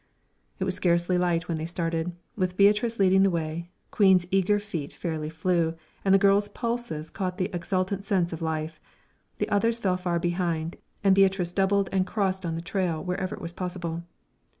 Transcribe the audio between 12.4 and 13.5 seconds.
on the trail wherever it